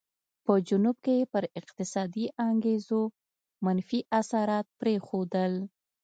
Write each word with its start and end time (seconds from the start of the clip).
په 0.45 0.53
جنوب 0.67 0.97
کې 1.05 1.13
یې 1.19 1.25
پر 1.33 1.43
اقتصادي 1.59 2.25
انګېزو 2.47 3.01
منفي 3.65 3.99
اثرات 4.19 4.67
پرېښودل. 4.79 5.53